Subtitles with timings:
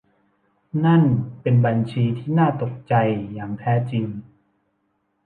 [0.85, 1.03] นั่น
[1.41, 2.93] เป็นบัญชีที่น่าตกใจ
[3.33, 4.05] อย่างแท้จริง